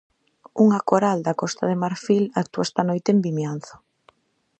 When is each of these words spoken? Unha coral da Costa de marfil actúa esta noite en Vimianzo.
Unha 0.63 0.79
coral 0.89 1.17
da 1.27 1.37
Costa 1.41 1.63
de 1.71 1.77
marfil 1.83 2.23
actúa 2.41 2.65
esta 2.67 2.81
noite 2.89 3.07
en 3.13 3.19
Vimianzo. 3.25 3.75